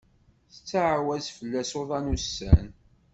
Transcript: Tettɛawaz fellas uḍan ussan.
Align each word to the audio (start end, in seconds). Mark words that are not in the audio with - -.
Tettɛawaz 0.53 1.25
fellas 1.37 1.71
uḍan 1.81 2.11
ussan. 2.15 2.65